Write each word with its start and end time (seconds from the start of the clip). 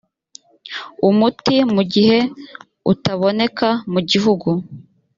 umuti 1.09 1.55
mu 1.73 1.81
gihe 1.93 2.17
utaboneka 2.91 3.69
mu 3.91 3.99
gihugu 4.09 4.49